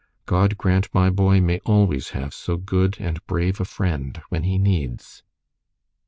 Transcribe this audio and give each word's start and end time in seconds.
God 0.25 0.57
grant 0.57 0.91
my 0.95 1.11
boy 1.11 1.41
may 1.41 1.59
always 1.59 2.09
have 2.09 2.33
so 2.33 2.57
good 2.57 2.97
and 2.99 3.23
brave 3.27 3.59
a 3.61 3.65
friend 3.65 4.19
when 4.29 4.41
he 4.41 4.57
needs." 4.57 5.21